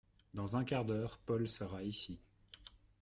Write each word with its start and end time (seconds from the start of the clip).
Dans 0.33 0.57
un 0.57 0.63
quart 0.63 0.83
d’heure 0.83 1.19
Paul 1.27 1.47
sera 1.47 1.83
ici… 1.83 2.19